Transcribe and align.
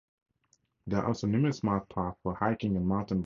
There 0.87 0.99
are 0.99 1.05
also 1.05 1.27
numerous 1.27 1.61
marked 1.61 1.93
paths 1.93 2.17
for 2.23 2.33
hiking 2.33 2.75
and 2.75 2.87
mountain 2.87 3.17
biking. 3.17 3.19